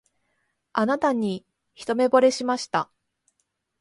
[0.73, 1.45] あなたに
[1.75, 2.89] 一目ぼれしました